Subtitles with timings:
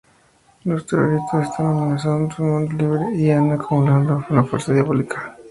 [0.63, 5.37] Los terroristas están amenazando el mundo libre y han acumulado una fuerza diabólica.